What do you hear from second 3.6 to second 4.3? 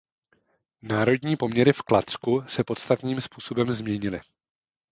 změnily.